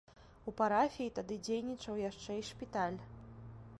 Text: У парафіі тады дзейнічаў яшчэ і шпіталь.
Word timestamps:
У 0.51 0.53
парафіі 0.61 1.11
тады 1.19 1.37
дзейнічаў 1.47 2.01
яшчэ 2.09 2.31
і 2.41 2.47
шпіталь. 2.49 2.99